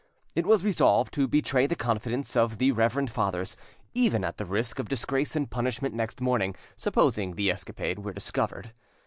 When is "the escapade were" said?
7.35-8.11